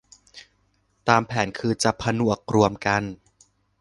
[1.09, 3.03] ตามแผนคือจะผนวกรวมกัน